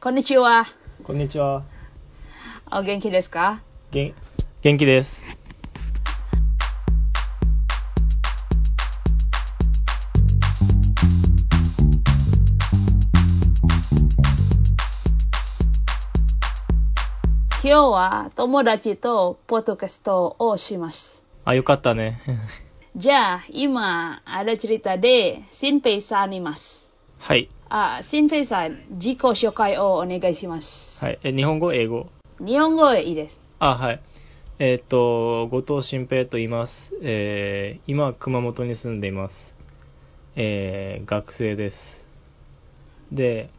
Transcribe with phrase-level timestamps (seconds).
[0.00, 0.66] こんにちは。
[1.04, 1.62] こんにちは。
[2.72, 3.60] お元気ですか？
[3.90, 4.14] げん
[4.62, 5.24] 元気です。
[17.62, 21.24] 今日は友達とポッドキャストをします。
[21.44, 22.20] あ、よかったね。
[22.96, 26.89] じゃあ、今、ada cerita で、シンペイさんいます。
[27.20, 27.50] はい。
[27.68, 31.04] あ、シンペイさん、自己紹介をお願いします。
[31.04, 31.18] はい。
[31.22, 32.10] え、日本語、英語？
[32.40, 33.38] 日本語でいいです。
[33.58, 34.00] あ、はい。
[34.58, 36.94] えーっと、後藤新平と言います。
[37.02, 39.54] えー、今、熊本に住んでいます。
[40.34, 42.06] えー、学生です。
[43.12, 43.50] で、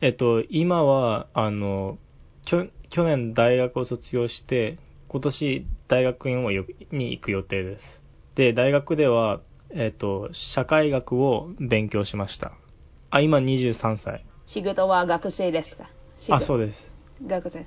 [0.00, 1.98] えっと、今は、あの、
[2.46, 4.78] きょ去年大学を卒業して、
[5.08, 8.02] 今年大学院をよに行く予定です。
[8.34, 9.40] で、大学では、
[9.74, 12.52] えっと、社会学を勉強しました。
[13.10, 14.24] あ、今23歳。
[14.46, 15.90] 仕事は学生ですか？
[16.30, 16.90] あ、そううです。
[17.26, 17.66] 学生。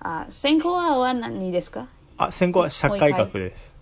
[0.00, 1.88] あ、専攻は何ですか？
[2.16, 3.74] あ、専攻は社会学です。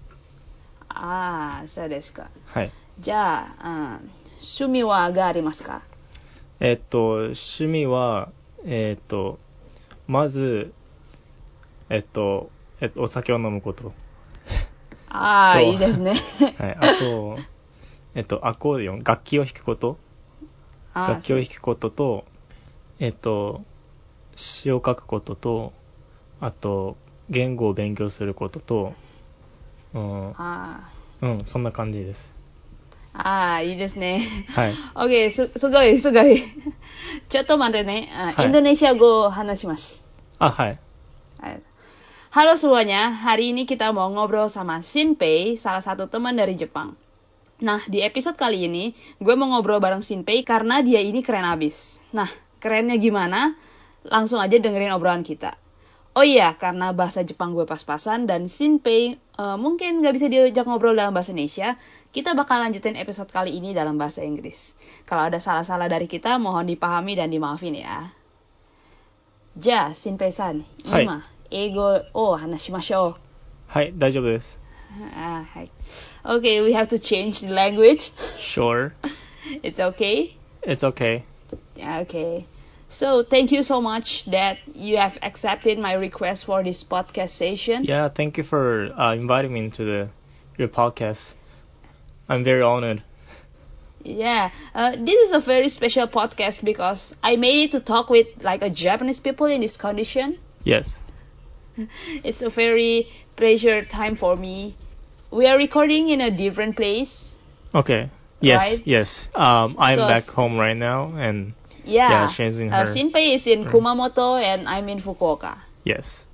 [0.88, 2.28] ああ、そうですか。
[2.46, 2.72] はい。
[2.98, 5.82] じゃあ、うん、趣味はがありますか？
[6.60, 8.30] えっと、趣味は、
[8.64, 9.38] えっと、
[10.06, 10.72] まず、
[11.90, 12.50] えっと、
[12.80, 13.92] えっと、お酒を飲むこと。
[15.08, 16.14] ああ、といいですね。
[16.58, 16.76] はい。
[16.80, 17.38] あと、
[18.14, 19.98] えっと、アコーディオン、楽器を弾くこと。
[20.94, 22.24] あー楽器を弾くことと、
[23.00, 23.62] えっと、
[24.36, 25.72] 詩を書くことと、
[26.40, 26.96] あと、
[27.28, 28.92] 言語を勉強することと、
[29.94, 32.32] うん、あうん、そんな感じです。
[33.14, 34.26] ーあー、いいですね。
[34.54, 34.74] はい。
[34.94, 36.42] OK、す、すごい、すごい。
[37.28, 38.10] ちょっと待ってね。
[38.14, 40.12] あはいインドネシア語を話します。
[40.38, 40.78] あ、はい。
[42.34, 46.98] Halo semuanya, hari ini kita mau ngobrol sama Shinpei, salah satu teman dari Jepang.
[47.63, 51.99] Nah, di episode kali ini, gue mau ngobrol bareng Shinpei karena dia ini keren abis.
[52.15, 52.31] Nah,
[52.63, 53.59] kerennya gimana?
[54.07, 55.59] Langsung aja dengerin obrolan kita.
[56.15, 60.95] Oh iya, karena bahasa Jepang gue pas-pasan dan Shinpei eh, mungkin gak bisa diajak ngobrol
[60.95, 61.75] dalam bahasa Indonesia,
[62.15, 64.71] kita bakal lanjutin episode kali ini dalam bahasa Inggris.
[65.03, 68.07] Kalau ada salah-salah dari kita, mohon dipahami dan dimaafin ya.
[69.59, 73.21] Ja, Shinpei-san, はい今、英語を話しましょう。
[73.67, 74.59] はい、大丈夫です。
[74.94, 75.44] Uh,
[76.24, 78.12] okay, we have to change the language.
[78.36, 78.94] Sure.
[79.62, 80.36] it's okay.
[80.62, 81.24] It's okay.
[81.78, 82.46] Okay.
[82.88, 87.84] So thank you so much that you have accepted my request for this podcast session.
[87.84, 90.08] Yeah, thank you for uh, inviting me into the
[90.56, 91.32] your podcast.
[92.28, 93.02] I'm very honored.
[94.04, 98.28] Yeah, uh, this is a very special podcast because I made it to talk with
[98.42, 100.38] like a Japanese people in this condition.
[100.62, 100.98] Yes.
[102.22, 104.76] It's a very pleasure time for me
[105.34, 107.34] we are recording in a different place.
[107.74, 108.10] Okay.
[108.40, 108.62] Yes.
[108.62, 108.86] Right?
[108.86, 109.28] Yes.
[109.34, 111.54] Um, I'm So- back home right now, and
[111.86, 113.64] Yeah, Yeah, she's in uh, her- Shinpei is in.
[113.66, 115.56] Kumamoto and I'm in Fukuoka.
[115.84, 116.24] yes.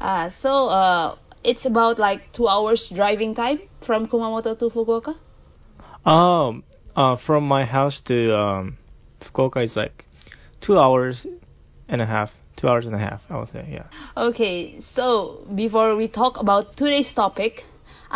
[0.00, 1.14] Uh, so uh,
[1.44, 5.14] it's about like two hours driving time from Kumamoto to Fukuoka.
[6.04, 6.64] Um,
[6.96, 8.76] uh, from my house to um,
[9.20, 10.04] Fukuoka is like
[10.60, 11.24] two hours
[11.88, 12.34] and a half.
[12.56, 13.64] Two hours and a half, I would say.
[13.70, 13.86] Yeah.
[14.16, 17.64] Okay, so before we talk about today's topic,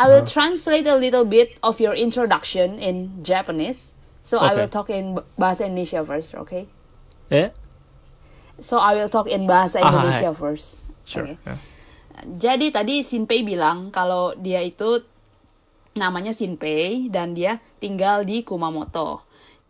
[0.01, 0.33] I will Uh-huh.
[0.35, 3.81] translate a little bit of your introduction in Japanese.
[4.23, 4.57] So I Okay.
[4.57, 5.05] will talk in
[5.37, 6.63] Bahasa Indonesia first, okay?
[7.29, 7.49] Eh?
[8.61, 10.39] So I will talk in Bahasa Ah, Indonesia hai.
[10.41, 10.67] first.
[11.05, 11.29] Sure.
[11.29, 11.37] Okay.
[11.45, 11.59] Yeah.
[12.45, 15.01] Jadi tadi Shinpei bilang kalau dia itu
[16.03, 19.09] namanya Shinpei dan dia tinggal di Kumamoto.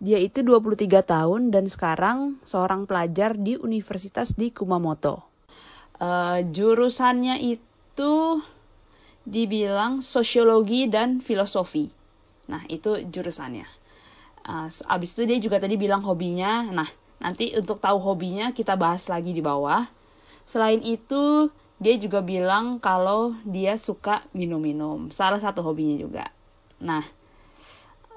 [0.01, 2.19] Dia itu 23 tahun dan sekarang
[2.51, 5.15] seorang pelajar di universitas di Kumamoto.
[6.01, 8.13] Eh, jurusannya itu
[9.25, 11.89] dibilang sosiologi dan filosofi.
[12.49, 13.67] Nah, itu jurusannya.
[14.41, 16.65] Eh, abis itu dia juga tadi bilang hobinya.
[16.65, 16.89] Nah,
[17.21, 19.85] nanti untuk tahu hobinya kita bahas lagi di bawah.
[20.49, 25.13] Selain itu, dia juga bilang kalau dia suka minum-minum.
[25.13, 26.25] Salah satu hobinya juga.
[26.81, 27.05] Nah,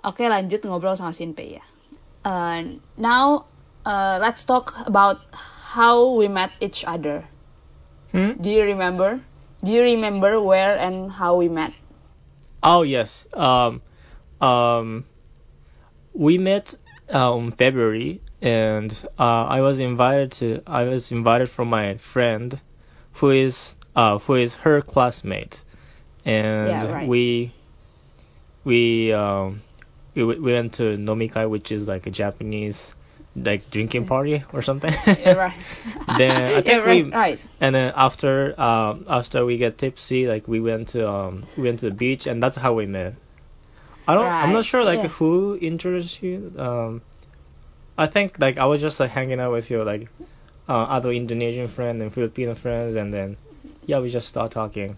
[0.04, 1.64] oke lanjut ngobrol sama Shinpei ya.
[2.24, 3.44] Uh, now,
[3.84, 5.20] uh, let's talk about
[5.68, 7.28] how we met each other.
[8.12, 8.40] Hmm?
[8.40, 9.20] Do you remember?
[9.64, 11.72] Do you remember where and how we met?
[12.62, 13.26] Oh yes.
[13.32, 13.82] Um,
[14.40, 15.04] um,
[16.14, 16.74] we met
[17.14, 20.62] uh, in February, and uh, I was invited to.
[20.66, 22.60] I was invited from my friend,
[23.14, 25.62] who is uh, who is her classmate,
[26.24, 27.08] and Yeah, right.
[27.08, 27.52] we
[28.64, 29.60] we um
[30.14, 32.94] we we went to nomikai, which is like a Japanese
[33.36, 34.92] like drinking party or something.
[35.06, 35.54] Yeah, right.
[36.18, 37.40] Then I think yeah, right, we- right.
[37.60, 41.80] And then after um after we get tipsy, like we went to um we went
[41.80, 43.14] to the beach, and that's how we met.
[44.06, 44.26] I don't.
[44.26, 45.08] I'm not sure like yeah.
[45.08, 46.52] who introduced you.
[46.58, 47.02] Um,
[47.96, 50.08] I think like I was just like hanging out with your like
[50.68, 53.36] uh, other Indonesian friend and Filipino friends, and then
[53.86, 54.96] yeah, we just start talking,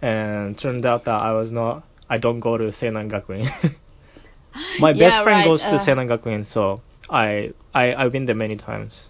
[0.00, 1.84] and turned out that I was not.
[2.08, 3.44] I don't go to Seinan Gakuen.
[4.80, 6.80] My best friend right, goes to uh, Seinan Gakuen, so
[7.10, 9.08] I I I've been there many times.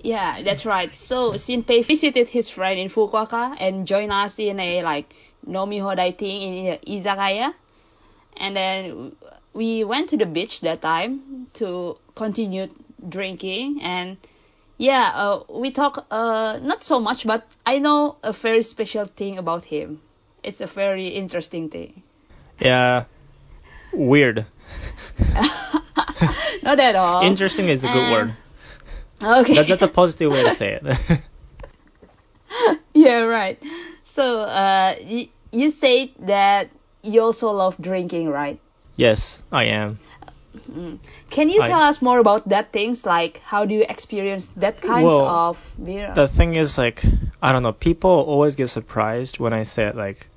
[0.00, 0.94] Yeah, that's right.
[0.94, 5.14] So Shinpei visited his friend in Fukuoka and joined us in a like
[5.48, 7.54] Nomi Hodai thing in izakaya.
[8.36, 9.16] And then
[9.54, 12.68] we went to the beach that time to continue
[13.08, 14.18] drinking and
[14.76, 19.38] yeah, uh, we talk uh not so much but I know a very special thing
[19.38, 20.00] about him.
[20.42, 22.02] It's a very interesting thing.
[22.60, 23.04] Yeah,
[23.92, 24.44] weird.
[26.62, 27.22] not at all.
[27.22, 28.32] Interesting is a good Uh, word.
[29.22, 29.54] Okay.
[29.54, 31.20] That, that's a positive way to say it.
[32.94, 33.62] yeah, right.
[34.02, 36.70] So, uh, y- you said that
[37.02, 38.60] you also love drinking, right?
[38.96, 39.98] yes, I am.
[41.30, 43.04] Can you I- tell us more about that things?
[43.04, 46.12] Like, how do you experience that kinds Well, of beer?
[46.14, 47.04] The thing is, like,
[47.42, 47.72] I don't know.
[47.72, 50.28] People always get surprised when I say like,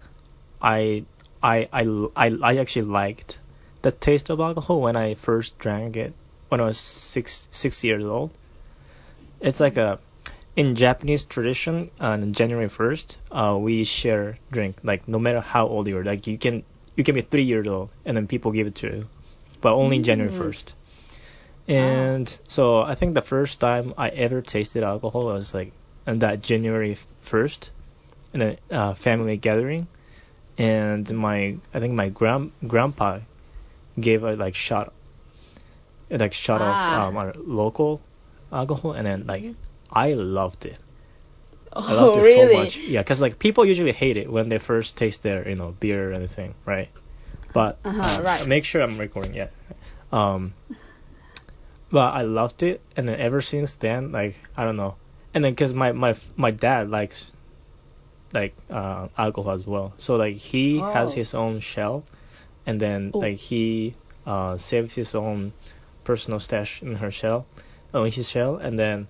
[0.61, 1.05] I,
[1.41, 1.83] I, I,
[2.15, 3.39] I, I actually liked
[3.87, 6.13] the taste of alcohol when I first drank it
[6.49, 8.31] when I was six six years old.
[9.39, 9.99] It's like a
[10.57, 15.87] in Japanese tradition on January first, uh, we share drink like no matter how old
[15.87, 16.03] you are.
[16.03, 16.63] Like you can
[16.97, 19.09] you can be three years old and then people give it to you,
[19.61, 20.39] but only January Mm.
[20.43, 20.75] first.
[21.67, 25.71] And so I think the first time I ever tasted alcohol was like
[26.05, 27.71] on that January first,
[28.33, 29.87] in a uh, family gathering,
[30.57, 31.39] and my
[31.73, 33.19] I think my grand grandpa
[33.99, 34.93] gave a like shot,
[36.09, 37.07] like shot Ah.
[37.07, 38.01] of um, our local
[38.51, 39.43] alcohol, and then like
[39.91, 40.77] I loved it.
[41.73, 42.53] I oh, loved it really?
[42.53, 42.77] so much.
[42.77, 46.11] Yeah, because like people usually hate it when they first taste their you know beer
[46.11, 46.89] or anything, right?
[47.53, 48.47] But Uh-huh, uh, right.
[48.47, 49.33] make sure I'm recording.
[49.35, 49.47] Yeah.
[50.11, 50.53] Um.
[51.89, 54.95] But I loved it, and then ever since then, like I don't know,
[55.33, 57.31] and then because my my my dad likes
[58.33, 61.15] like uh, alcohol as well, so like he has Oh.
[61.15, 62.03] his own shell,
[62.67, 63.19] and then Oh.
[63.19, 63.95] like he
[64.27, 65.53] uh saves his own
[66.03, 67.45] personal stash in her shell,
[67.93, 69.07] oh, in his shell, and then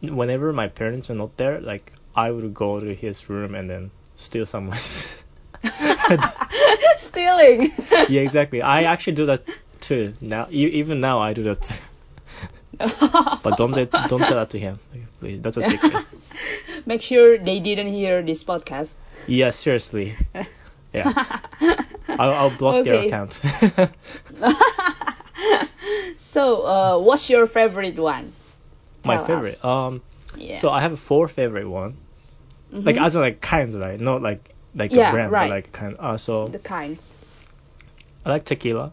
[0.00, 3.90] whenever my parents are not there, like I would go to his room and then
[4.16, 4.70] steal some.
[6.98, 7.72] Stealing.
[8.08, 8.60] yeah, exactly.
[8.62, 9.42] I actually do that
[9.80, 10.14] too.
[10.20, 11.74] Now, e- even now, I do that too.
[13.42, 14.78] But don't don't tell that to him,
[15.20, 15.40] please.
[15.40, 16.04] That's a secret.
[16.86, 18.90] Make sure they didn't hear this podcast.
[19.26, 20.14] yeah, seriously.
[20.94, 21.12] Yeah,
[22.18, 23.08] I'll, I'll block their Okay.
[23.08, 23.40] account.
[26.18, 28.32] So, uh, what's your favorite one?
[29.04, 29.26] My Tell us.
[29.26, 29.64] favorite.
[29.64, 30.02] Um,
[30.36, 30.56] Yeah.
[30.56, 31.98] so I have four favorite one.
[32.72, 33.06] Like Mhm.
[33.06, 34.00] as in like kinds, right?
[34.00, 35.48] Not like like Yeah, a brand, right.
[35.48, 35.96] but like kind.
[35.98, 37.12] Uh, so the kinds.
[38.24, 38.92] I like tequila,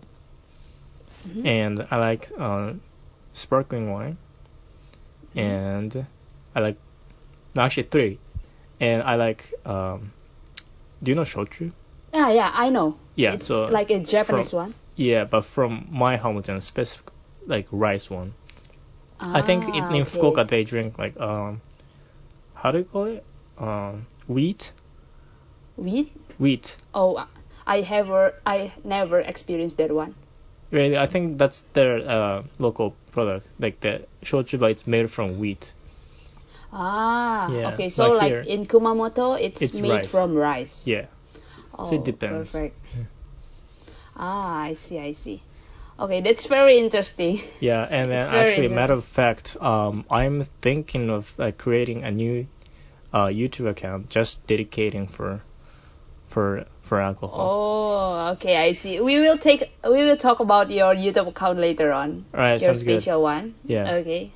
[1.27, 1.45] Mhm.
[1.45, 2.73] and I like uh,
[3.33, 4.17] sparkling wine,
[5.35, 5.39] Mm-hmm.
[5.39, 6.05] and
[6.55, 6.77] I like
[7.55, 8.19] no, actually three,
[8.79, 10.13] and I like um,
[11.01, 11.71] do you know shochu?
[12.13, 12.97] Yeah, yeah, I know.
[13.15, 14.73] Yeah, it's so like a Japanese from- one.
[14.95, 17.07] Yeah, but from my hometown, specific
[17.47, 18.33] like rice one.
[19.19, 20.17] I think in, Ah, in okay.
[20.19, 21.61] Fukuoka they drink like um,
[22.55, 23.23] how do you call it?
[23.57, 24.71] Um, wheat,
[25.77, 26.11] Wheat?
[26.39, 26.75] wheat.
[26.93, 27.23] Oh,
[27.67, 28.09] I have
[28.45, 30.15] I never experienced that one.
[30.71, 35.37] Really, I think that's their uh, local product, like the shochu, but it's made from
[35.39, 35.71] wheat.
[36.73, 37.89] Ah, Yeah, okay.
[37.89, 40.11] So like in Kumamoto, it's, It's made rice.
[40.11, 40.87] from rice.
[40.87, 41.05] Yeah.
[41.77, 42.51] Oh, So it depends.
[42.51, 42.77] Perfect.
[44.15, 45.41] Ah, I see, I see.
[45.99, 47.41] Okay, that's very interesting.
[47.59, 52.47] Yeah, and then actually, matter of fact, um, I'm thinking of like creating a new
[53.13, 55.41] uh, YouTube account just dedicating for
[56.27, 57.47] for for alcohol.
[57.53, 58.99] Oh, okay, I see.
[58.99, 62.25] We will take we will talk about your YouTube account later on.
[62.33, 63.01] All right, your sounds good.
[63.01, 63.53] special one.
[63.65, 64.01] Yeah.
[64.01, 64.31] Okay.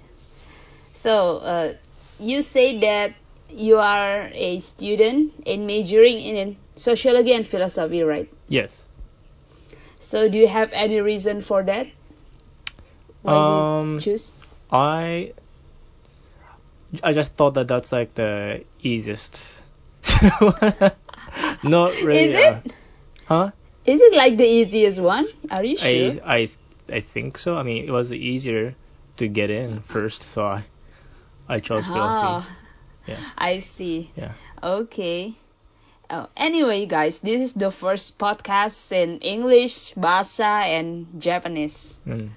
[0.93, 1.73] So, uh,
[2.19, 3.13] you say that
[3.49, 8.29] you are a student and majoring in sociology and philosophy, right?
[8.47, 8.85] Yes.
[9.99, 11.87] So, do you have any reason for that?
[13.21, 14.31] Why Um, you choose?
[14.71, 15.33] I
[17.03, 19.61] I just thought that that's like the easiest.
[21.63, 22.25] Not really.
[22.25, 22.73] Is uh, it?
[23.25, 23.51] huh?
[23.85, 25.27] Is it like the easiest one?
[25.49, 26.15] Are you sure?
[26.21, 26.49] I I
[26.97, 27.55] I think so.
[27.57, 28.75] I mean, it was easier
[29.17, 30.65] to get in first, so I
[31.47, 32.27] I chose philosophy.
[32.27, 32.57] Ah,
[33.07, 33.21] Yeah.
[33.37, 34.11] I see.
[34.15, 34.33] Yeah.
[34.63, 35.35] Okay.
[36.09, 41.97] Oh, anyway, guys, this is the first podcast in English, Bahasa, and Japanese.
[42.05, 42.29] Mm.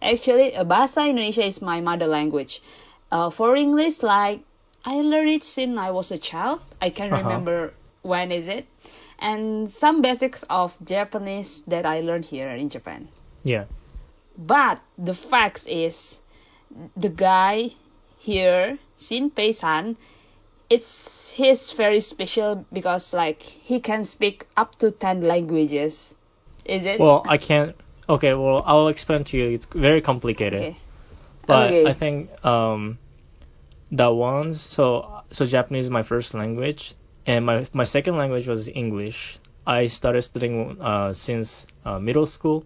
[0.00, 2.62] Actually, uh, Bahasa Indonesia is my mother language.
[3.10, 4.40] Uh, for English, like
[4.84, 6.60] I learned it since I was a child.
[6.80, 7.22] I can Uh-huh.
[7.22, 8.66] remember when is it,
[9.18, 13.08] and some basics of Japanese that I learned here in Japan.
[13.44, 13.66] Yeah.
[14.36, 16.18] But the fact is,
[16.96, 17.70] the guy
[18.18, 19.96] here, Shinpei-san,
[20.72, 26.14] it's he's very special because like he can speak up to 10 languages.
[26.64, 26.98] Is it?
[26.98, 27.76] Well, I can't.
[28.08, 29.50] Okay, well, I'll explain to you.
[29.50, 30.62] It's very complicated.
[30.62, 30.76] okay.
[31.46, 31.86] But Okay.
[31.90, 32.98] I think um,
[33.90, 36.94] the ones so so Japanese is my first language,
[37.26, 39.38] and my my second language was English.
[39.66, 42.64] I started studying uh, since uh, middle school,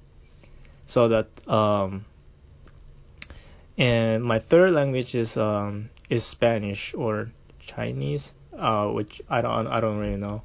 [0.86, 2.04] so that um,
[3.76, 7.28] and my third language is um, is Spanish or
[7.66, 10.42] Chinese, uh, which I don't I don't really know,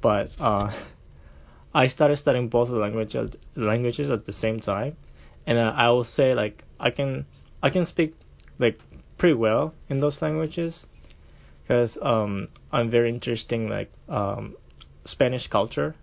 [0.00, 0.70] but uh,
[1.74, 4.94] I started studying both languages languages at the same time,
[5.46, 7.26] and uh, I will say like I can
[7.62, 8.14] I can speak
[8.58, 8.80] like
[9.16, 10.86] pretty well in those languages.
[11.62, 14.56] Because um, I'm very interested in like um,
[15.04, 15.94] Spanish culture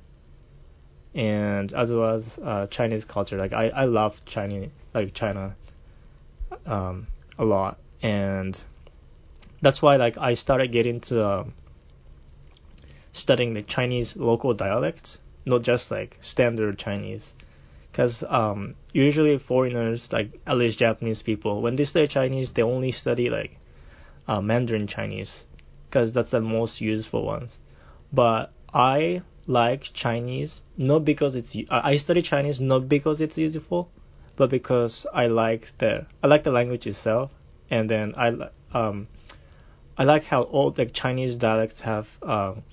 [1.16, 3.38] and as well as uh, Chinese culture.
[3.38, 5.56] Like I, I love Chinese like China
[6.66, 7.08] um,
[7.40, 7.80] a lot.
[8.04, 8.62] And
[9.62, 11.44] that's why like I started getting to uh,
[13.14, 17.36] studying the Chinese local dialects, not just like standard Chinese
[17.96, 22.92] because um, usually foreigners, like at least Japanese people, when they study Chinese, they only
[22.92, 23.58] study like
[24.28, 25.48] uh, Mandarin Chinese
[25.88, 27.62] because that's the most useful ones.
[28.12, 33.90] But I like Chinese not because it's I study Chinese not because it's useful,
[34.36, 37.34] but because I like the I like the language itself,
[37.70, 39.08] and then I um
[39.98, 42.64] I like how all the Chinese dialects have um,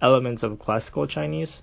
[0.00, 1.62] elements of classical Chinese.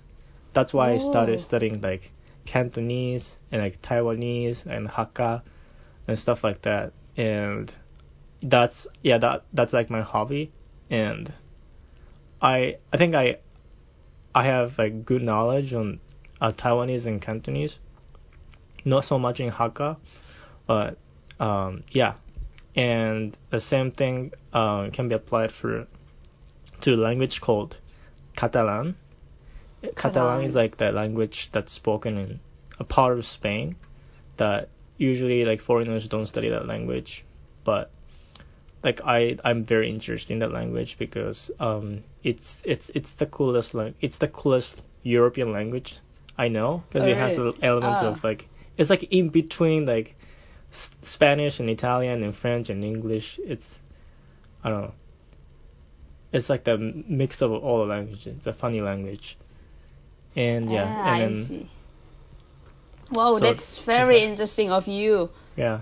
[0.52, 0.98] That's why I Oh.
[0.98, 2.10] started studying like
[2.44, 5.42] Cantonese and like Taiwanese and Hakka
[6.08, 6.92] and stuff like that.
[7.16, 7.74] And
[8.42, 10.52] that's yeah that that's like my hobby
[10.90, 11.32] and
[12.40, 13.38] I I think I
[14.34, 16.00] I have like good knowledge on
[16.40, 17.78] uh, Taiwanese and Cantonese.
[18.84, 19.96] Not so much in Hakka,
[20.66, 20.98] but
[21.40, 22.14] um, yeah.
[22.76, 25.86] And the same thing uh, can be applied for
[26.82, 27.76] to a language called
[28.36, 28.96] Catalan.
[29.82, 30.44] Catalan Catalan.
[30.44, 32.40] is like that language that's spoken in
[32.78, 33.76] a part of Spain
[34.36, 34.68] that
[34.98, 37.24] usually like foreigners don't study that language,
[37.64, 37.90] but
[38.84, 43.74] like I I'm very interested in that language because um it's it's it's the coolest
[43.74, 45.98] like it's the coolest European language
[46.36, 48.08] I know because Oh, it has elements Ah.
[48.08, 50.15] of like it's like in between like
[50.76, 53.40] S- Spanish and Italian and French and English.
[53.44, 53.78] It's
[54.64, 54.94] I don't know.
[56.32, 58.26] It's like the mix of all the languages.
[58.36, 59.36] It's a funny language.
[60.36, 61.70] And yeah, Ah, I and then see.
[63.10, 65.30] Wow, So, that's very interesting of you.
[65.56, 65.80] yeah,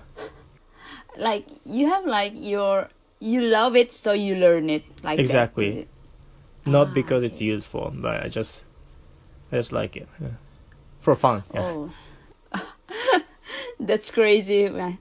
[1.17, 2.89] Like you have like your
[3.21, 4.85] you love it, so you learn it.
[5.03, 5.69] Like Exactly.
[5.69, 5.89] it?
[6.67, 7.43] not Ah, because it's okay.
[7.43, 8.65] useful, but I just
[9.53, 10.29] I just like it yeah.
[11.01, 11.43] for fun.
[11.55, 11.65] Yeah.
[11.65, 11.91] Oh,
[13.87, 14.99] that's crazy, man.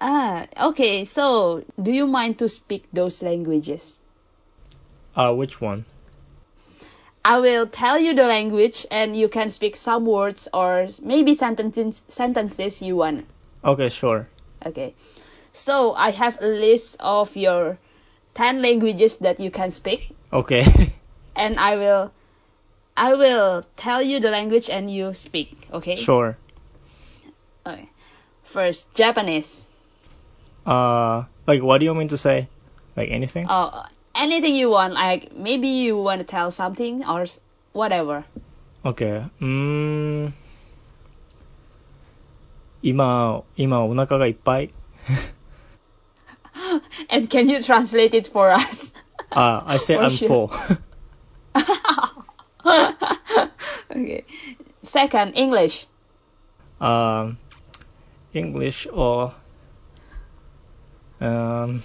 [0.00, 1.04] Ah, okay.
[1.04, 3.98] So, do you mind to speak those languages?
[5.16, 5.84] Uh, which one?
[7.24, 12.02] I will tell you the language, and you can speak some words or maybe sentences
[12.08, 13.26] sentences you want.
[13.64, 14.28] Okay, sure.
[14.64, 14.94] Okay.
[15.52, 17.78] So I have a list of your
[18.34, 20.64] ten languages that you can speak, Okay.
[21.36, 22.12] and I will
[22.96, 25.68] I will tell you the language and you speak.
[25.72, 25.96] Okay.
[25.96, 26.36] sure.
[27.66, 27.88] Okay.
[28.47, 29.67] First, Japanese.
[30.65, 32.47] Uh, like what do you want me to say?
[32.95, 33.47] Like anything?
[33.49, 33.83] Oh,
[34.15, 34.93] anything you want.
[34.93, 37.39] Like maybe you want to tell something or s-
[37.73, 38.23] whatever.
[38.85, 39.23] Okay.
[39.41, 40.33] うーん。
[42.81, 44.73] 今、今お腹がいっぱい。
[47.09, 48.93] And can you translate it for us?
[49.31, 50.27] Uh, I say For I'm sure.
[50.27, 50.49] full.
[53.91, 54.25] okay.
[54.83, 55.87] Second, English.
[56.81, 57.37] um,
[58.32, 59.32] English or
[61.20, 61.82] um,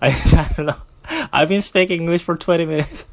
[0.00, 0.76] I, I don't know.
[1.32, 3.06] I've been speaking English for 20 minutes.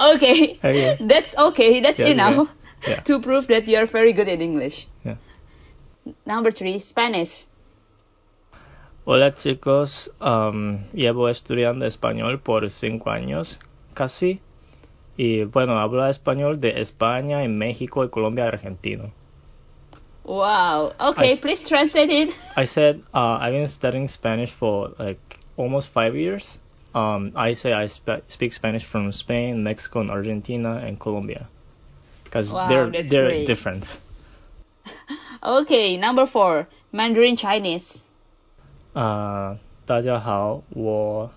[0.00, 0.58] Okay.
[0.62, 0.96] Okay.
[1.00, 1.80] That's okay.
[1.80, 2.48] That's Yeah, enough
[2.86, 3.00] yeah, yeah.
[3.08, 4.86] to prove that you're very good in English.
[5.04, 5.16] Yeah.
[6.26, 7.44] Number three, Spanish.
[9.04, 13.58] Hola chicos, um, llevo estudiando español por cinco años
[13.94, 14.42] casi.
[15.17, 19.09] Y bueno, hablo español de España, en México y Colombia, Argentina.
[20.25, 20.93] Wow.
[20.99, 22.33] Okay, I s- please translate it.
[22.55, 25.19] I said uh, I've been studying Spanish for like
[25.57, 26.57] almost five years.
[26.95, 31.47] Um, I say I spe- speak Spanish from Spain, Mexico, and Argentina, and Colombia,
[32.23, 33.45] because Wow, they're that's they're great.
[33.47, 33.97] different.
[35.43, 38.05] Okay, number four, Mandarin Chinese.
[38.93, 39.57] 啊、
[39.87, 41.31] 大家好，我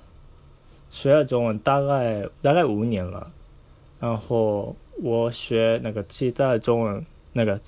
[0.90, 3.32] 学了中文大概大概五年了，
[4.00, 7.60] 然后我学那个其他的中文 那个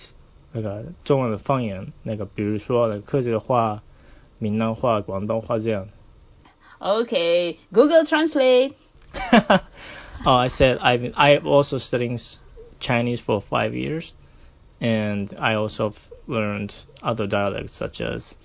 [0.53, 3.83] 那个中文的方言，那个比如说那个客家话、
[4.39, 5.89] 闽南话、广东话这样。
[6.81, 8.75] Okay, Google Translate.
[10.25, 12.39] oh, I said I've I've also studying s-
[12.79, 14.13] Chinese for five years,
[14.81, 18.37] and I also have learned other dialects such as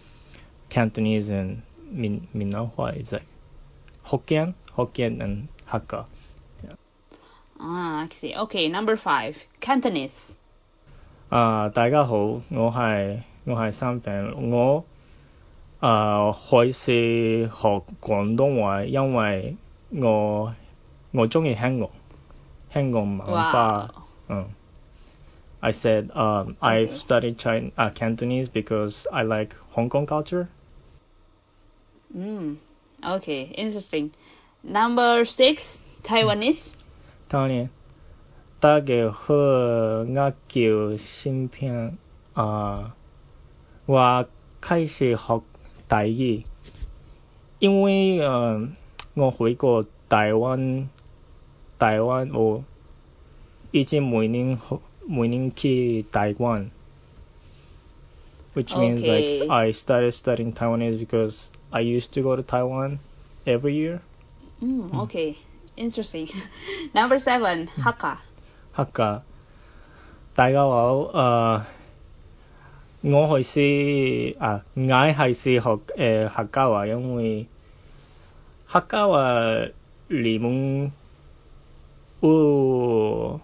[0.70, 2.96] Cantonese and Min Minahua.
[2.98, 3.28] It's like
[4.06, 6.06] Hokkien, Hokkien and Hakka.
[7.60, 8.34] Ah, I see.
[8.36, 10.34] Okay, number five, Cantonese.
[11.30, 12.16] 啊、大家好，
[12.52, 14.86] 我係我係三平，我
[15.80, 19.58] 啊、開始學廣東話，因為
[19.90, 20.56] 我
[21.12, 21.90] 我中意香港
[22.74, 23.92] 香港文化。
[23.94, 24.04] Wow.
[24.30, 24.46] 嗯，
[25.60, 26.98] I said um, I've Okay.
[26.98, 30.48] studied Chin uh, Cantonese because I like Hong Kong culture.
[32.16, 32.58] Mm.
[33.04, 34.12] Okay, interesting.
[34.64, 36.77] Number six, Taiwanese.
[37.29, 37.69] 當然，
[38.59, 41.99] 大家好，我叫芯片
[42.33, 42.95] 啊，
[43.85, 44.27] 我
[44.63, 45.43] 开始学
[45.87, 46.43] 台语，
[47.59, 48.67] 因为呃
[49.13, 50.89] 我去过台湾，
[51.79, 52.65] 台湾我
[53.73, 54.59] 已经每年
[55.07, 56.71] 每年去台湾
[58.55, 59.41] ，which means Okay.
[59.41, 63.01] like I started studying Taiwanese because I used to go to Taiwan
[63.45, 64.01] every year.
[64.63, 65.37] Mm, okay,
[65.78, 66.30] interesting.
[66.94, 68.18] Number seven, Hakka.
[68.74, 69.22] 黑噶，
[70.36, 71.62] 大家好，誒、
[73.02, 77.48] 我係試啊，我係試學誒、客家話，因為
[78.68, 79.20] 客家話
[80.10, 80.92] 裡面
[82.22, 83.40] 有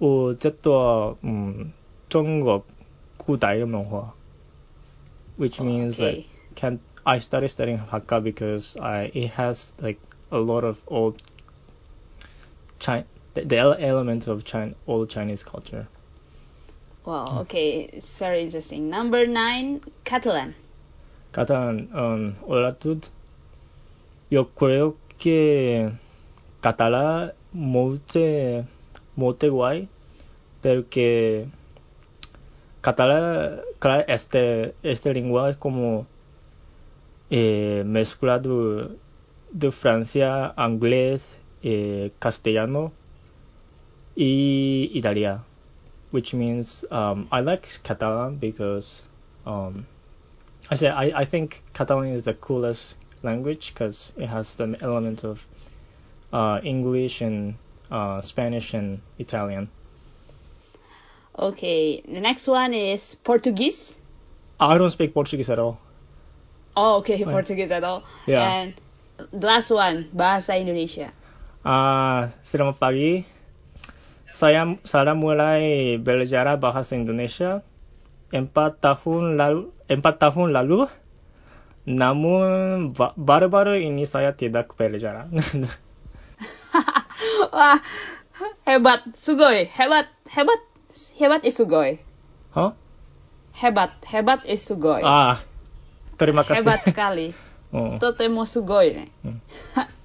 [0.00, 1.70] 有這多嗯
[2.08, 2.64] 中國
[3.16, 4.14] 古代嘅文化，
[5.38, 6.16] which means Okay.
[6.16, 9.98] like can I started studying Hakka because I it has like
[10.31, 11.21] a lot of old
[12.79, 15.87] Chi- the, the elements of China, old Chinese culture.
[17.05, 18.89] Wow, okay, it's very interesting.
[18.89, 20.55] Number nine, Catalan.
[21.33, 23.07] Catalán, um, hola holatud.
[24.29, 25.91] Yo creo que
[26.61, 28.01] catalán muy
[29.15, 29.87] muy guay,
[30.61, 31.47] pero que
[32.81, 36.07] catalán, claro, este este lengua es como
[37.29, 38.97] eh, mezclado
[39.51, 41.25] de Francia, inglés,
[41.63, 42.91] eh, castellano
[44.15, 45.45] y italiano,
[46.11, 49.03] which means um, I like Catalan because
[49.45, 49.85] um,
[50.69, 55.23] I say I, I think Catalan is the coolest language because it has the element
[55.23, 55.45] of
[56.33, 57.55] uh, English and
[57.91, 59.69] uh, Spanish and Italian.
[61.37, 63.95] Okay, the next one is Portuguese.
[64.59, 65.79] I don't speak Portuguese at all.
[66.75, 68.03] Oh, okay, Portuguese at all.
[68.25, 68.51] Yeah.
[68.51, 68.73] And
[69.17, 71.09] the last one, Bahasa Indonesia.
[71.65, 73.25] Ah, selamat pagi.
[74.29, 77.65] Saya saya mulai belajar bahasa Indonesia
[78.29, 79.73] empat tahun lalu.
[79.89, 80.85] Empat tahun lalu.
[81.87, 85.27] Namun ba- baru-baru ini saya tidak belajar.
[87.55, 87.79] Wah,
[88.67, 90.61] hebat, sugoi, hebat, hebat,
[91.15, 92.03] hebat is sugoi.
[92.51, 92.75] Hah?
[93.55, 95.01] Hebat, hebat is sugoi.
[95.01, 95.39] Ah,
[96.19, 96.61] terima kasih.
[96.61, 97.27] Hebat sekali.
[97.73, 97.99] Oh.
[97.99, 98.45] Totemo
[98.95, 99.09] ne.
[99.23, 99.81] Hmm.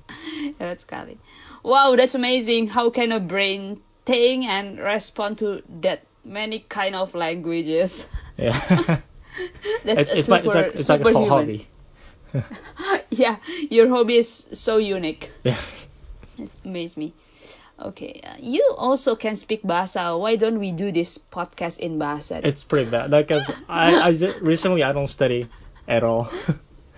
[0.58, 1.16] hebat.
[1.62, 2.66] Wow, that's amazing.
[2.68, 8.10] How can a brain think and respond to that many kind of languages?
[8.36, 8.58] Yeah.
[9.84, 11.66] That's it's, a it's like it's super, like it's like a hobby.
[13.10, 13.36] yeah,
[13.70, 15.30] your hobby is so unique.
[15.42, 15.58] Yeah.
[16.38, 17.14] It amazes me.
[17.80, 20.18] Okay, uh, you also can speak Bahasa.
[20.18, 22.44] Why don't we do this podcast in Bahasa?
[22.44, 23.10] It's pretty bad.
[23.10, 25.48] Like I I just, recently I don't study
[25.88, 26.30] at all.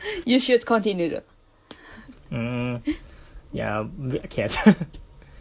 [0.24, 1.20] you should continue.
[2.30, 2.96] mm,
[3.52, 3.86] yeah,
[4.22, 4.56] I can't.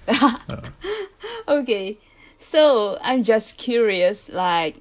[1.47, 1.97] okay,
[2.39, 4.30] so I'm just curious.
[4.30, 4.78] Like,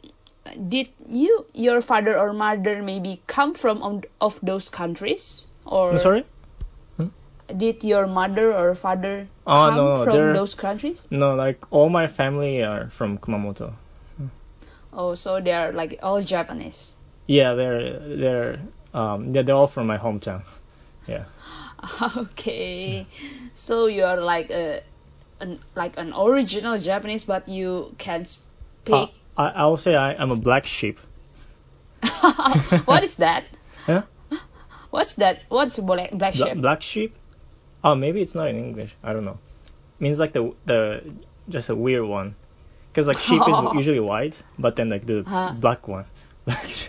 [0.69, 5.99] did you, your father or mother, maybe come from on, of those countries, or I'm
[5.99, 6.25] sorry?
[7.57, 11.07] did your mother or father Oh, come no, from those countries?
[11.11, 13.75] No, like all my family are from Kumamoto.
[14.93, 16.93] Oh, so they are like all Japanese.
[17.27, 18.61] Yeah, they're they're
[18.95, 20.43] um yeah they're all from my hometown.
[21.07, 21.25] Yeah.
[22.17, 23.07] Okay,
[23.55, 24.83] so you are like a,
[25.41, 29.11] an like an original Japanese, but you can Uh, speak.
[29.37, 31.01] I I will say I, I'm a black sheep.
[32.87, 33.45] what is that?
[33.87, 34.03] Huh?
[34.91, 35.41] What's that?
[35.49, 36.61] What's black, black Bla- sheep?
[36.63, 37.17] black sheep?
[37.83, 38.95] Oh, maybe it's not in English.
[39.03, 39.39] I don't know.
[39.99, 41.03] It means like the the
[41.49, 42.37] just a weird one.
[42.93, 45.55] Because like sheep is usually white, but then like the Huh.
[45.59, 46.05] black one.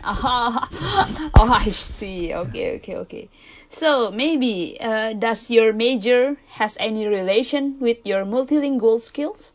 [0.04, 0.68] Ah,
[1.38, 2.34] oh, I see.
[2.34, 3.30] Okay, okay, okay.
[3.70, 9.52] So maybe uh, does your major has any relation with your multilingual skills?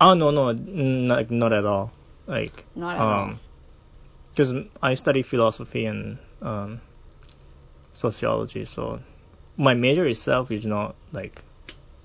[0.00, 1.92] oh no no not not at all.
[2.26, 3.22] Like Not at all.
[3.24, 3.40] um,
[4.30, 6.80] because I study philosophy and um,
[7.92, 9.00] sociology, so
[9.56, 11.42] my major itself is not like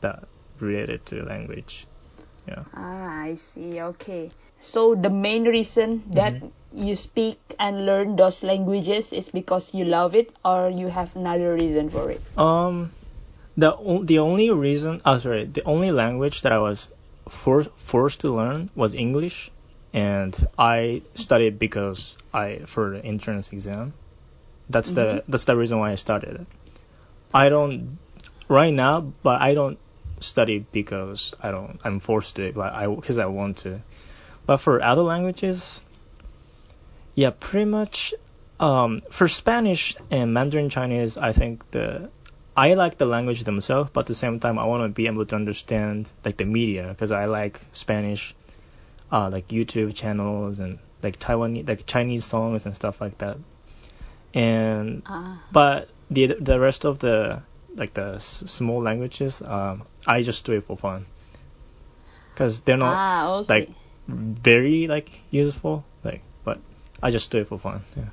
[0.01, 0.23] that
[0.59, 1.85] related to language.
[2.47, 2.63] Yeah.
[2.73, 3.81] Ah, I see.
[3.81, 4.31] Okay.
[4.59, 6.47] So the main reason that Mm-hmm.
[6.75, 11.53] You speak and learn those languages is because you love it, or you have another
[11.53, 12.21] reason for it.
[12.38, 12.91] Um,
[13.57, 16.88] the the only reason, oh sorry, the only language that I was
[17.29, 19.51] forced forced to learn was English,
[19.93, 23.93] and I studied because I for the entrance exam.
[24.69, 26.47] That's the that's the reason why I started it.
[27.33, 27.97] I don't
[28.47, 29.77] right now, but I don't
[30.19, 33.81] study because I don't I'm forced to, but I because I want to.
[34.45, 35.81] But for other languages,
[37.15, 38.13] yeah, pretty much.
[38.60, 42.10] Um, for Spanish and Mandarin Chinese, I think the
[42.56, 45.25] I like the language themselves, but at the same time, I want to be able
[45.25, 48.34] to understand like the media because I like Spanish,
[49.12, 53.38] uh, like YouTube channels and like Taiwan, like Chinese songs and stuff like that.
[54.34, 57.41] And Ah, but the the rest of the
[57.75, 61.06] like the s- small languages, um, I just do it for fun
[62.34, 63.54] because they're not ah, okay.
[63.54, 63.69] like
[64.08, 66.21] very like useful, like
[67.05, 67.83] I just do it for fun.
[67.95, 68.09] Yeah.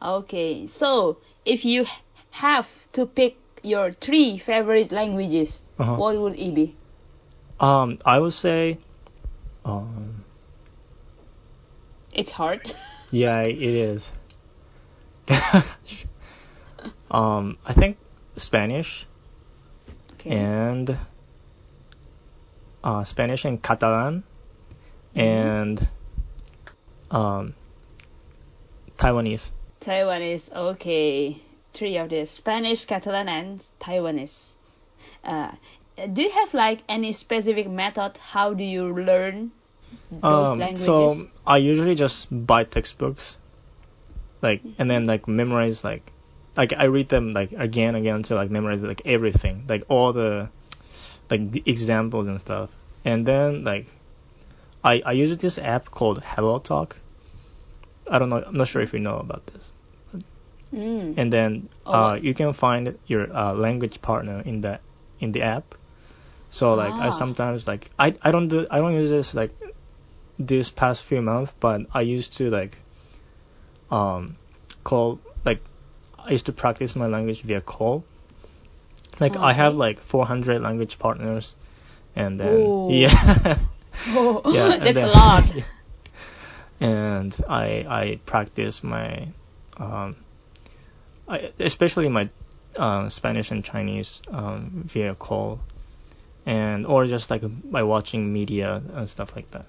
[0.00, 1.84] Okay, so if you
[2.30, 5.96] have to pick your three favorite languages, Uh-huh.
[5.96, 6.74] what would it be?
[7.60, 8.78] Um, I would say,
[9.66, 10.24] um,
[12.14, 12.62] It's hard.
[13.10, 14.10] yeah, it is.
[17.10, 17.98] um, I think
[18.36, 19.04] Spanish
[20.14, 20.30] Okay.
[20.30, 20.96] and
[22.82, 24.24] uh, Spanish and Catalan
[25.14, 25.86] and
[27.10, 27.54] um,
[28.96, 29.52] Taiwanese.
[29.80, 30.52] Taiwanese.
[30.54, 31.40] Okay,
[31.72, 34.52] three of this: Spanish, Catalan, and Taiwanese.
[35.24, 35.50] Uh,
[36.12, 38.16] do you have like any specific method?
[38.18, 39.50] How do you learn
[40.10, 40.84] those Um, languages?
[40.84, 43.38] so I usually just buy textbooks,
[44.42, 46.10] like, and then like memorize like,
[46.56, 50.12] like I read them like again and again until like memorize like everything, like all
[50.12, 50.48] the,
[51.30, 52.70] like the examples and stuff,
[53.04, 53.86] and then like,
[54.82, 56.92] I I use this app called HelloTalk.
[58.10, 58.42] I don't know.
[58.44, 59.72] I'm not sure if you know about this.
[60.72, 61.14] Mm.
[61.16, 64.78] And then Oh, uh, you can find your uh, language partner in the
[65.18, 65.74] in the app.
[66.50, 67.10] So like I Ah.
[67.10, 69.50] sometimes like I I don't do I don't use this like
[70.38, 72.76] this past few months, but I used to like
[73.90, 74.36] um
[74.84, 75.62] call like
[76.18, 78.04] I used to practice my language via call.
[79.18, 81.54] Like I have like 400 language partners,
[82.16, 82.86] and then Ooh.
[82.88, 83.56] yeah.
[84.08, 85.44] Oh, yeah, and that's then- a lot.
[86.80, 89.28] and I I practice my
[89.78, 90.16] um
[91.28, 92.28] I, especially my
[92.76, 95.60] uh, Spanish and Chinese um, via call
[96.46, 99.66] and or just like by watching media and stuff like that.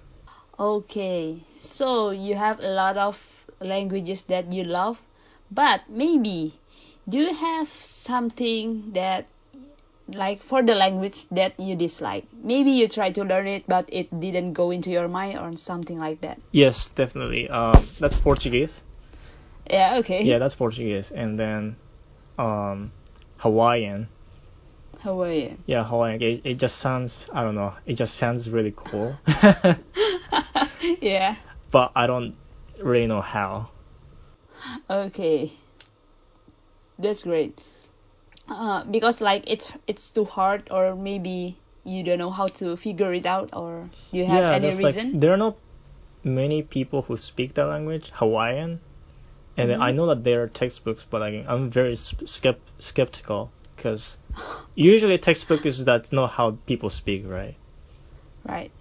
[0.59, 3.17] Okay, so you have a lot of
[3.59, 5.01] languages that you love,
[5.51, 6.53] but maybe
[7.09, 9.25] do you have something that
[10.13, 12.25] like for the language that you dislike?
[12.43, 15.99] Maybe you try to learn it but it didn't go into your mind or something
[15.99, 16.39] like that.
[16.51, 17.49] Yes, definitely.
[17.49, 18.81] Um, that's Portuguese.
[19.69, 20.23] Yeah, okay.
[20.23, 21.75] Yeah, that's Portuguese, and then
[22.37, 22.91] um,
[23.37, 24.07] Hawaiian.
[24.99, 25.63] Hawaiian.
[25.65, 26.21] Yeah, Hawaiian.
[26.21, 27.73] It, it just sounds I don't know.
[27.85, 29.15] It just sounds really cool,
[31.01, 31.35] yeah.
[31.71, 32.35] but I don't
[32.81, 33.69] really know how.
[34.89, 35.53] Okay.
[36.99, 37.59] That's great.
[38.51, 43.13] Uh, because like it's it's too hard or maybe you don't know how to figure
[43.13, 45.11] it out or you have yeah, any reason?
[45.11, 45.55] like there are not
[46.23, 48.79] many people who speak that language, Hawaiian,
[49.57, 54.17] and then I know that there are textbooks, but like, I'm very skept- skeptical because
[54.75, 57.55] usually textbook is that's not how people speak, right?
[58.47, 58.71] Right.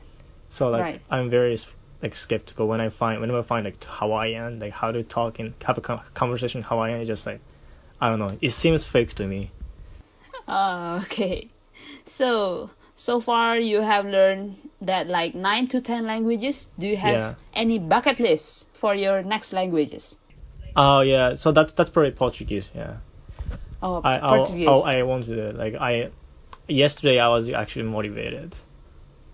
[0.48, 1.00] So like Right.
[1.10, 1.56] I'm very
[2.02, 5.54] like skeptical when I find whenever I find like Hawaiian, like how to talk and
[5.64, 7.40] have a conversation in Hawaiian, it's just like
[8.00, 9.50] I don't know, it seems fake to me.
[10.50, 11.48] Oh, okay.
[12.06, 16.68] So, so far you have learned that like 9 to 10 languages.
[16.78, 17.34] Do you have Yeah.
[17.54, 20.16] any bucket list for your next languages?
[20.76, 22.96] Oh yeah, so that's that's probably Portuguese, yeah.
[23.82, 24.68] Oh, I Portuguese.
[24.68, 25.56] I'll, I want to do it.
[25.56, 26.10] Like I
[26.68, 28.54] yesterday I was actually motivated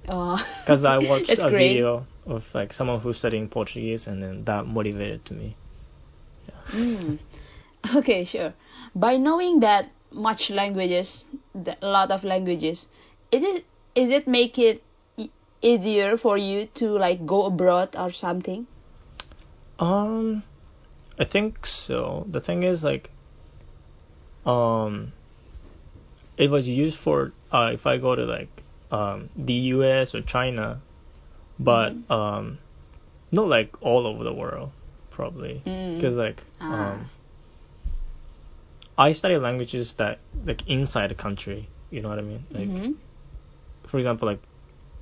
[0.09, 1.68] Oh, because I watched a great.
[1.72, 5.55] video of like someone who's studying Portuguese and then that motivated to me.
[6.72, 7.18] Mm.
[7.94, 8.52] Okay, sure.
[8.94, 12.88] By knowing that much languages, a lot of languages,
[13.32, 13.64] is it
[13.94, 14.82] is it make it
[15.62, 18.66] easier for you to like go abroad or something?
[19.78, 20.42] Um,
[21.18, 22.26] I think so.
[22.30, 23.10] The thing is like,
[24.44, 25.12] um,
[26.36, 30.14] it was used for uh if I go to like um the U.S.
[30.14, 30.80] or China,
[31.58, 32.12] but Mm-hmm.
[32.12, 32.58] um
[33.32, 34.70] not like all over the world,
[35.10, 35.94] probably, Mm.
[35.96, 36.92] because like Ah.
[36.92, 37.10] um,
[38.98, 41.68] I study languages that like inside the country.
[41.90, 42.46] You know what I mean?
[42.52, 42.94] Like Mhm.
[43.87, 44.40] for example, like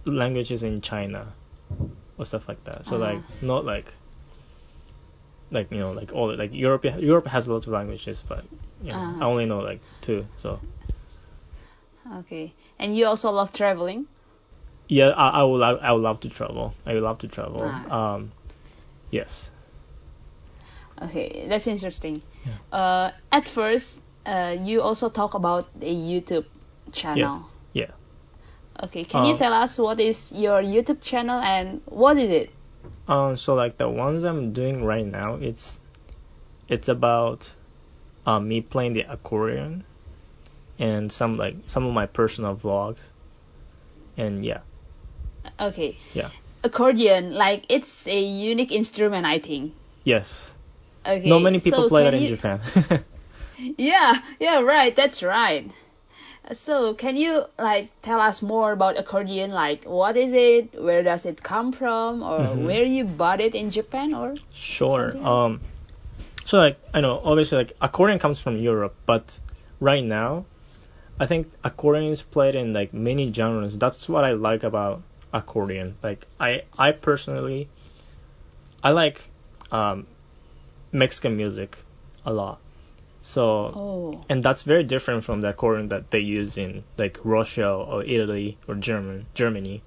[0.05, 1.35] languages in China
[2.19, 2.87] or stuff like that.
[2.87, 3.01] So Ah.
[3.01, 3.93] like not like
[5.51, 8.45] like you know like all like Europe Europe has lots of languages, but
[8.83, 9.17] you know, Ah.
[9.21, 10.27] I only know like two.
[10.37, 10.61] So
[12.19, 12.53] Okay.
[12.79, 14.07] And you also love traveling?
[14.89, 16.75] yeah, I, I would love, I would love to travel.
[16.85, 17.73] I would love to travel.
[17.91, 18.15] Ah.
[18.15, 18.33] Um,
[19.11, 19.51] yes.
[21.03, 22.23] Okay, that's interesting.
[22.47, 22.79] Yeah.
[22.79, 26.47] Uh, at first, uh, you also talk about a YouTube
[26.93, 27.47] channel.
[27.73, 27.91] Yeah.
[28.83, 32.51] Okay, can you Um, tell us what is your YouTube channel and what is it?
[33.07, 35.81] Um, so like the ones I'm doing right now, it's
[36.69, 37.53] it's about
[38.27, 39.85] uh, me playing the accordion
[40.79, 43.03] and some like some of my personal vlogs.
[44.17, 44.61] And yeah,
[45.61, 45.99] Okay.
[46.15, 46.31] Yeah.
[46.63, 49.75] Accordion, like it's a unique instrument, I think.
[50.05, 50.51] yes.
[51.07, 51.29] Okay.
[51.29, 52.61] Not many people so play that in you- Japan.
[53.79, 54.95] Yeah, yeah, right.
[54.95, 55.71] That's right.
[56.53, 59.53] So, can you like tell us more about accordion?
[59.53, 60.75] Like, what is it?
[60.79, 62.23] Where does it come from?
[62.23, 62.67] Or Mhm.
[62.67, 64.13] where you bought it in Japan?
[64.13, 65.13] Or Sure.
[65.13, 65.27] Something?
[65.27, 65.61] Um,
[66.45, 69.39] so like I know obviously like accordion comes from Europe, but
[69.81, 70.45] right now,
[71.19, 73.79] I think accordion is played in like many genres.
[73.79, 75.01] That's what I like about
[75.33, 75.97] accordion.
[76.03, 77.69] Like I I personally,
[78.83, 79.23] I like
[79.73, 80.07] um,
[80.95, 81.77] Mexican music
[82.25, 82.61] a lot.
[83.21, 87.69] So oh, and that's very different from the accordion that they use in like Russia
[87.69, 89.83] or Italy or German Germany,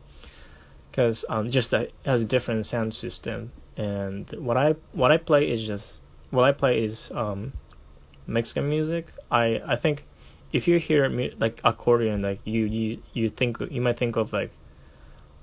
[0.92, 3.52] because um, just that it has a different sound system.
[3.78, 7.54] And what I what I play is just what I play is um,
[8.26, 9.08] Mexican music.
[9.32, 10.04] I I think
[10.52, 11.08] if you hear
[11.40, 14.52] like accordion, like you you you think you might think of like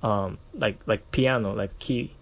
[0.03, 2.13] um like like piano like key.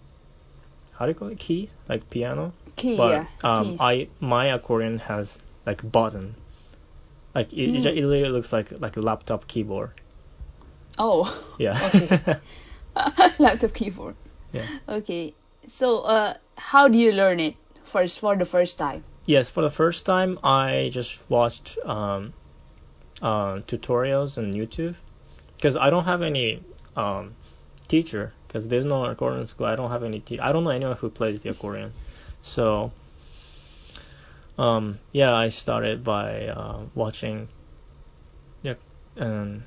[0.93, 1.39] How do you call it?
[1.39, 2.53] Key like piano
[2.83, 3.79] key, but yeah, um, keys.
[3.81, 6.35] I my accordion has like button,
[7.35, 7.97] like it, it, ju- Mm.
[7.97, 9.91] it literally looks like like a laptop keyboard.
[10.97, 11.25] oh,
[11.57, 11.77] Yeah.
[11.87, 12.09] Okay.
[13.39, 14.15] laptop keyboard.
[14.51, 14.67] Yeah.
[14.87, 15.33] Okay.
[15.67, 19.03] So, uh, how do you learn it first for the first time?
[19.25, 22.33] yes, for the first time, I just watched um,
[23.21, 24.95] uh, tutorials on YouTube
[25.55, 26.59] because I don't have any
[26.97, 27.33] um,
[27.87, 29.65] teacher because there's no accordion school.
[29.67, 31.91] I don't have any te- I don't know anyone who plays the accordion,
[32.43, 32.91] so.
[34.55, 37.47] Um, yeah, I started by uh, watching
[38.61, 38.75] yeah,
[39.17, 39.63] um,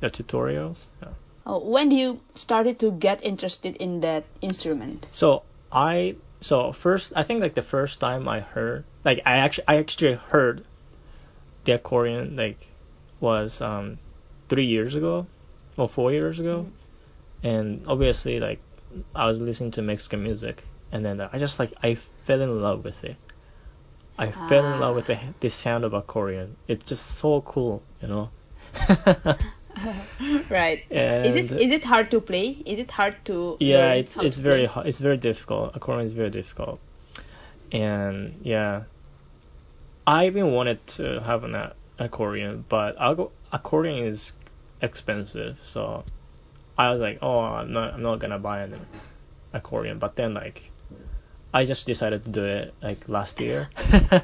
[0.00, 0.86] the tutorials.
[1.02, 1.08] Yeah.
[1.46, 5.08] Oh, when you started to get interested in that instrument?
[5.12, 9.64] So I so first I think like the first time I heard like I actually
[9.68, 10.64] I actually heard
[11.64, 12.58] the accordion like
[13.20, 13.98] was um
[14.48, 15.26] three years ago
[15.76, 16.66] or four years ago,
[17.42, 18.60] and obviously like
[19.14, 22.84] I was listening to Mexican music and then I just like I fell in love
[22.84, 23.16] with it.
[24.18, 25.32] I fell in love with the ah.
[25.40, 26.56] the sound of accordion.
[26.68, 28.30] It's just so cool, you know.
[30.50, 30.84] right.
[30.90, 32.56] and Is it is it hard to play?
[32.64, 33.56] Is it hard to?
[33.60, 36.80] yeah it's it's very hard it's very difficult accordion is very difficult
[37.72, 38.84] and yeah
[40.06, 44.32] i even wanted to have an uh, accordion but acco- accordion is
[44.80, 46.04] expensive so
[46.78, 48.78] i was like oh i'm not i'm not gonna buy an
[49.52, 50.70] accordion but then like
[51.58, 53.68] i just decided to do it like last year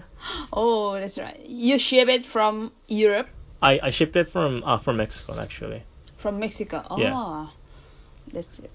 [0.52, 1.40] Oh, that's right.
[1.46, 3.28] You ship it from Europe,
[3.60, 5.82] i i shipped it from uh, from mexico actually
[6.22, 6.78] from Mexico.
[6.88, 7.46] Oh, Yeah.
[8.32, 8.70] that's it.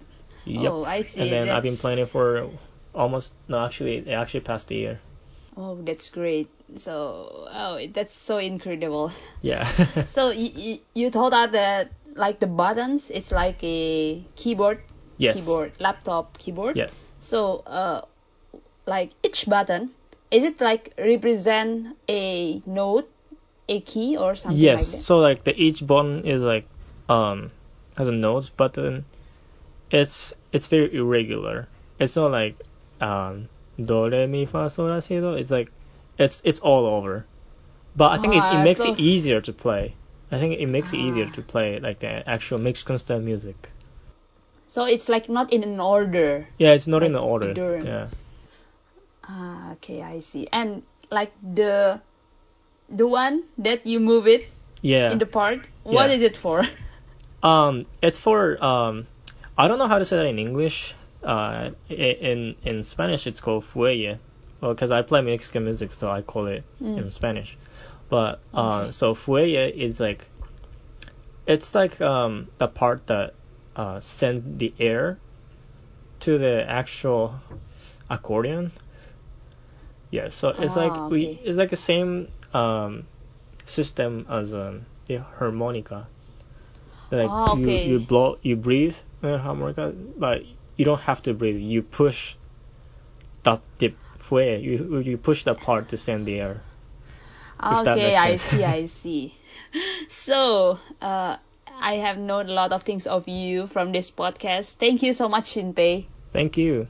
[0.46, 1.22] yep Oh, I see.
[1.22, 2.50] and then i've been That's- playing it for
[2.94, 4.96] almost no actually it actually passed a year
[5.60, 6.50] Oh, that's great.
[6.78, 6.94] So,
[7.50, 9.10] oh, that's so incredible.
[9.42, 9.66] yeah
[10.16, 14.84] So you, you, you told us that like the buttons, it's like a keyboard,
[15.18, 16.78] yes keyboard, laptop keyboard.
[16.78, 18.02] yes So, uh,
[18.88, 19.92] like each button,
[20.32, 23.10] is it like represent a note,
[23.70, 24.98] a key, or something yes like that?
[25.04, 26.66] so like the each button is like
[27.10, 27.52] um
[27.98, 29.06] has a notes button.
[29.92, 31.68] It's it's very irregular.
[32.00, 32.56] It's not like
[33.02, 33.48] um
[33.78, 35.34] do re mi fa sol la si do?
[35.34, 35.72] It's like
[36.18, 37.26] it's it's all over.
[37.96, 39.94] But i think it, Ah, it makes so- it easier to play.
[40.32, 41.36] I think it makes it easier Ah.
[41.36, 43.70] to play like the actual mexican style music.
[44.68, 46.48] So it's like not in an order.
[46.58, 47.54] yeah it's not in Like the order.
[47.54, 48.08] during- yeah
[49.28, 50.48] Ah, okay, I see.
[50.52, 52.00] And like the
[52.90, 54.48] the one that you move it
[54.82, 56.16] yeah in the part, what Yeah.
[56.16, 56.64] is it for?
[57.44, 59.06] Um, it's for um,
[59.56, 60.96] I don't know how to say that in English.
[61.24, 64.18] Uh, in in Spanish it's called fuelle.
[64.60, 66.98] Well, because I play Mexican music, so I call it Mm.
[66.98, 67.56] in Spanish.
[68.10, 68.92] But uh, Okay.
[68.92, 70.26] so fuelle is like,
[71.46, 73.36] it's like um the part that
[73.76, 75.20] uh sends the air
[76.22, 77.36] to the actual
[78.10, 78.72] accordion.
[80.12, 81.40] Yeah, so it's Ah, like we okay.
[81.44, 83.08] it's like the same um,
[83.66, 86.08] system as um, the harmonica.
[87.12, 87.86] Like Ah, okay.
[87.86, 90.44] you you blow you breathe in a harmonica, but
[90.78, 91.60] you don't have to breathe.
[91.60, 92.36] You push
[93.44, 94.58] that the fue.
[94.58, 96.62] You you push the part to send the air.
[97.62, 99.34] Okay, I see, I see.
[100.10, 104.76] So, uh, I have known a lot of things of you from this podcast.
[104.76, 106.08] Thank you so much, Shinpei.
[106.33, 106.87] Thank you.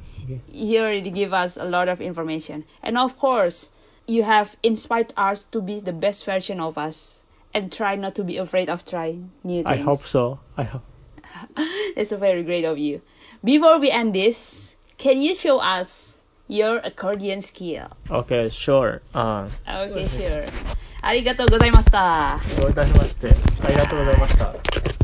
[0.48, 2.64] You already give us a lot of information.
[2.83, 3.70] And of course,
[4.07, 7.20] you have inspired us to be the best version of us
[7.55, 9.81] and try not to be afraid of trying new things.
[9.81, 10.38] I hope so.
[10.57, 10.83] I hope.
[11.96, 13.00] It's very great of you.
[13.44, 17.88] Before we end this, can you show us your accordion skill?
[18.11, 19.02] Okay, sure.
[19.14, 20.46] Uh, Okay, sure.
[21.05, 22.38] ありがとうございました。
[22.61, 23.35] どういたしまして。
[23.64, 24.95] ありがとうございました。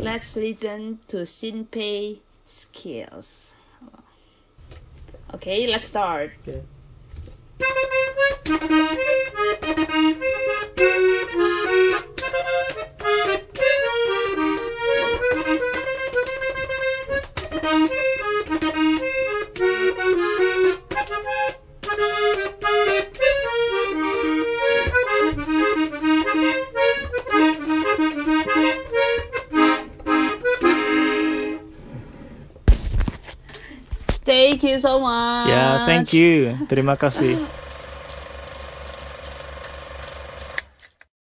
[0.00, 3.54] Let's listen to Shinpei skills.
[5.34, 6.32] Okay, let's start.
[6.48, 6.62] Okay.
[34.80, 35.48] So much.
[35.48, 36.56] Yeah, thank you.
[36.66, 37.36] Terima kasih.